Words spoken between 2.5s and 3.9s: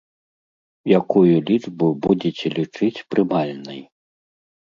лічыць прымальнай?